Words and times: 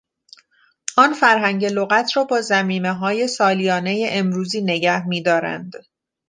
آن 0.97 1.13
فرهنگ 1.13 1.65
لغت 1.65 2.11
را 2.15 2.23
با 2.23 2.41
ضمیمههای 2.41 3.27
سالیانه 3.27 4.05
امروزی 4.09 4.61
نگه 4.61 5.07
میدارند. 5.07 5.73